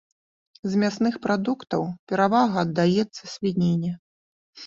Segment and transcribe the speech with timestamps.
[0.69, 3.91] З мясных прадуктаў перавага аддаецца свініне.